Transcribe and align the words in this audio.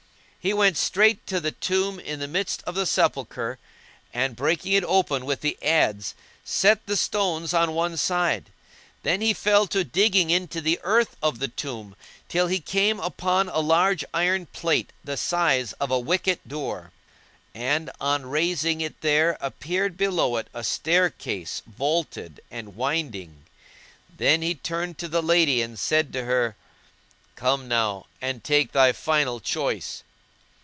He 0.43 0.55
went 0.55 0.75
straight 0.75 1.27
to 1.27 1.39
the 1.39 1.51
tomb 1.51 1.99
in 1.99 2.17
the 2.19 2.27
midst 2.27 2.63
of 2.63 2.73
the 2.73 2.87
sepulchre 2.87 3.59
and, 4.11 4.35
breaking 4.35 4.73
it 4.73 4.83
open 4.83 5.23
with 5.27 5.41
the 5.41 5.55
adze 5.61 6.15
set 6.43 6.83
the 6.87 6.97
stones 6.97 7.53
on 7.53 7.75
one 7.75 7.95
side; 7.95 8.49
then 9.03 9.21
he 9.21 9.33
fell 9.35 9.67
to 9.67 9.83
digging 9.83 10.31
into 10.31 10.59
the 10.59 10.79
earth 10.81 11.15
of 11.21 11.37
the 11.37 11.47
tomb 11.47 11.95
till 12.27 12.47
he 12.47 12.59
came 12.59 12.99
upon 12.99 13.49
a 13.49 13.59
large 13.59 14.03
iron 14.15 14.47
plate, 14.47 14.89
the 15.03 15.15
size 15.15 15.73
of 15.73 15.91
a 15.91 15.99
wicket 15.99 16.41
door; 16.47 16.91
and 17.53 17.91
on 18.01 18.25
raising 18.25 18.81
it 18.81 18.99
there 19.01 19.37
appeared 19.41 19.95
below 19.95 20.37
it 20.37 20.47
a 20.55 20.63
staircase 20.63 21.61
vaulted 21.67 22.41
and 22.49 22.75
winding. 22.75 23.45
Then 24.17 24.41
he 24.41 24.55
turned 24.55 24.97
to 24.97 25.07
the 25.07 25.21
lady 25.21 25.61
and 25.61 25.77
said 25.77 26.11
to 26.13 26.23
her, 26.25 26.55
"Come 27.35 27.67
now 27.67 28.07
and 28.19 28.43
take 28.43 28.71
thy 28.71 28.91
final 28.91 29.39
choice!" 29.39 30.01